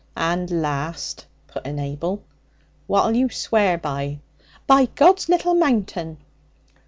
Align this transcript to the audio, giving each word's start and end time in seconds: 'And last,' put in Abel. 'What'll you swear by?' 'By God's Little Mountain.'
'And 0.17 0.49
last,' 0.63 1.27
put 1.45 1.63
in 1.63 1.77
Abel. 1.77 2.23
'What'll 2.87 3.15
you 3.15 3.29
swear 3.29 3.77
by?' 3.77 4.17
'By 4.65 4.87
God's 4.95 5.29
Little 5.29 5.53
Mountain.' 5.53 6.17